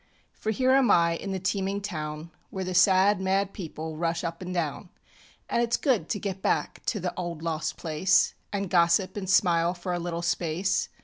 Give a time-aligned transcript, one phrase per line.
[0.33, 4.41] For here am I in the teeming town, Where the sad, mad people rush up
[4.41, 4.89] and down,
[5.47, 9.75] And itŌĆÖs good to get back to the old lost place, And gossip and smile
[9.75, 10.89] for a little space.